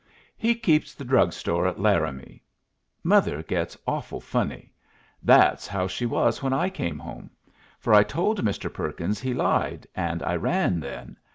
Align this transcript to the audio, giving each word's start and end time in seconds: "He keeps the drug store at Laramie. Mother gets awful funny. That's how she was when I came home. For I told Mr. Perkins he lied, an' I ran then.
"He 0.35 0.55
keeps 0.55 0.95
the 0.95 1.05
drug 1.05 1.31
store 1.31 1.67
at 1.67 1.79
Laramie. 1.79 2.41
Mother 3.03 3.43
gets 3.43 3.77
awful 3.85 4.19
funny. 4.19 4.73
That's 5.21 5.67
how 5.67 5.85
she 5.85 6.07
was 6.07 6.41
when 6.41 6.53
I 6.53 6.71
came 6.71 6.97
home. 6.97 7.29
For 7.77 7.93
I 7.93 8.01
told 8.01 8.43
Mr. 8.43 8.73
Perkins 8.73 9.19
he 9.19 9.35
lied, 9.35 9.85
an' 9.93 10.23
I 10.23 10.37
ran 10.37 10.79
then. 10.79 11.17